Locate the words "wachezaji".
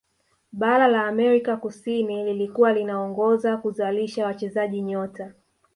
4.25-4.81